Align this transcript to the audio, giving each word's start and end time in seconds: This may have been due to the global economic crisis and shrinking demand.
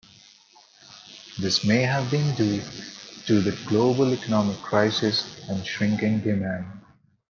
This 1.37 1.63
may 1.63 1.81
have 1.83 2.09
been 2.09 2.33
due 2.33 2.59
to 3.27 3.39
the 3.39 3.55
global 3.67 4.11
economic 4.11 4.57
crisis 4.57 5.47
and 5.47 5.63
shrinking 5.63 6.21
demand. 6.21 6.65